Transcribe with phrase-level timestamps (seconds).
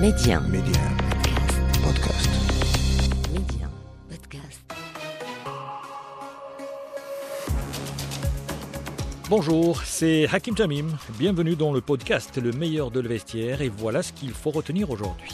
[0.00, 0.40] Média.
[0.40, 0.82] Média.
[1.82, 2.28] Podcast.
[3.32, 3.66] Média.
[4.10, 4.60] Podcast.
[9.30, 10.88] Bonjour, c'est Hakim Tamim.
[11.18, 14.90] Bienvenue dans le podcast Le meilleur de le vestiaire et voilà ce qu'il faut retenir
[14.90, 15.32] aujourd'hui.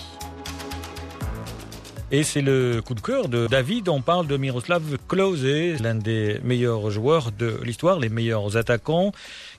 [2.14, 3.88] Et c'est le coup de cœur de David.
[3.88, 5.46] On parle de Miroslav Klose,
[5.80, 9.12] l'un des meilleurs joueurs de l'histoire, les meilleurs attaquants.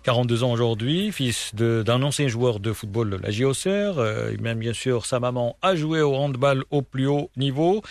[0.04, 3.98] 42 ans aujourd'hui, fils d'un ancien joueur de football de la JOCR.
[3.98, 7.82] Euh, même bien sûr, sa maman a joué au handball au plus haut niveau.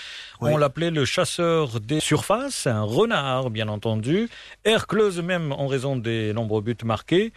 [0.41, 0.51] Oui.
[0.53, 4.29] On l'appelait le chasseur des surfaces, un renard bien entendu.
[4.65, 7.33] Air Klose même en raison des nombreux buts marqués.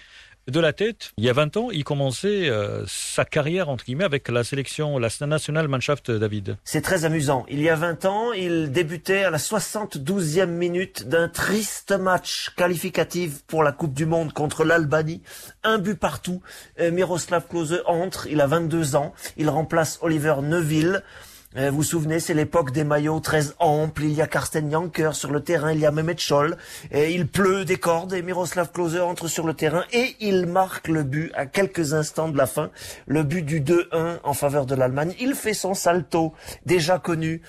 [0.47, 4.03] De la tête, il y a 20 ans, il commençait euh, sa carrière entre guillemets
[4.03, 6.57] avec la sélection, la nationale Mannschaft David.
[6.63, 7.47] C'est très amusant.
[7.49, 13.41] Il y a 20 ans, il débutait à la 72e minute d'un triste match qualificatif
[13.47, 15.23] pour la Coupe du Monde contre l'Albanie.
[15.63, 16.43] Un but partout.
[16.79, 19.13] Euh, Miroslav Klose entre, il a 22 ans.
[19.37, 21.01] Il remplace Oliver Neuville.
[21.57, 24.03] Euh, vous vous souvenez, c'est l'époque des maillots très amples.
[24.03, 26.57] Il y a Karsten Janker sur le terrain, il y a Mehmet Scholl.
[26.91, 30.89] Et il pleut des cordes et Miroslav Klose entre sur le terrain et il marque
[30.89, 32.71] le but à quelques instants de la fin.
[33.07, 35.13] Le but du 2-1 en faveur de l'Allemagne.
[35.19, 36.33] Il fait son salto
[36.65, 37.41] déjà connu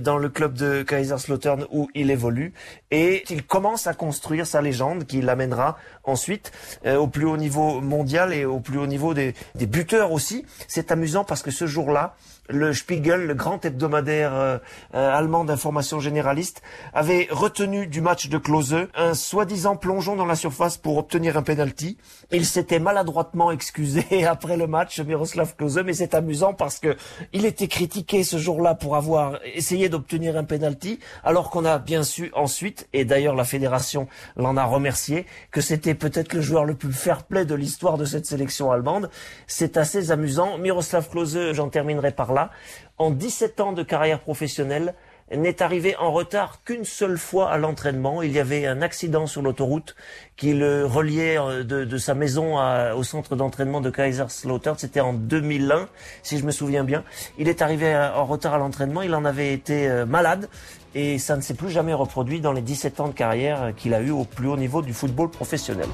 [0.00, 2.52] dans le club de Kaiserslautern où il évolue
[2.90, 6.52] et il commence à construire sa légende qui l'amènera ensuite
[6.86, 10.44] euh, au plus haut niveau mondial et au plus haut niveau des, des buteurs aussi.
[10.68, 12.14] C'est amusant parce que ce jour-là,
[12.50, 14.58] le Spiegel, le grand hebdomadaire euh,
[14.94, 20.34] euh, allemand d'information généraliste, avait retenu du match de Klose un soi-disant plongeon dans la
[20.34, 21.96] surface pour obtenir un penalty.
[22.32, 26.96] Il s'était maladroitement excusé après le match, Miroslav Klose, mais c'est amusant parce que
[27.32, 29.38] il était critiqué ce jour-là pour avoir
[29.70, 34.56] essayé d'obtenir un penalty, alors qu'on a bien su ensuite, et d'ailleurs la fédération l'en
[34.56, 38.72] a remercié, que c'était peut-être le joueur le plus fair-play de l'histoire de cette sélection
[38.72, 39.10] allemande.
[39.46, 40.58] C'est assez amusant.
[40.58, 42.50] Miroslav Klose, j'en terminerai par là,
[42.98, 44.94] en 17 ans de carrière professionnelle,
[45.38, 48.22] n'est arrivé en retard qu'une seule fois à l'entraînement.
[48.22, 49.94] Il y avait un accident sur l'autoroute
[50.36, 52.58] qui le reliait euh, de, sa maison
[52.96, 54.76] au centre d'entraînement de Kaiserslautern.
[54.78, 55.88] C'était en 2001,
[56.22, 57.04] si je me souviens bien.
[57.38, 59.02] Il est arrivé en retard à l'entraînement.
[59.02, 60.48] Il en avait été euh, malade
[60.94, 64.00] et ça ne s'est plus jamais reproduit dans les 17 ans de carrière qu'il a
[64.00, 65.88] eu au plus haut niveau du football professionnel.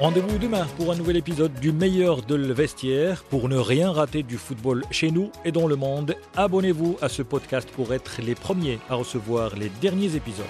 [0.00, 3.24] Rendez-vous demain pour un nouvel épisode du meilleur de le vestiaire.
[3.24, 7.22] Pour ne rien rater du football chez nous et dans le monde, abonnez-vous à ce
[7.22, 10.46] podcast pour être les premiers à recevoir les derniers épisodes.